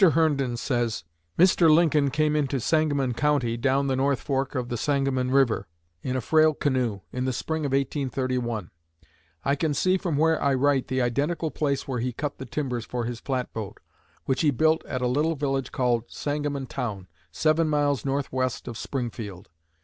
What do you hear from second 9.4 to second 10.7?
I can see from where I